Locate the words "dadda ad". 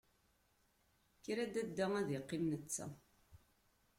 1.53-2.07